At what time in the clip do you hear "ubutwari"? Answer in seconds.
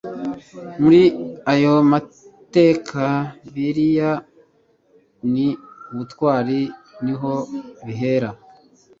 5.91-6.61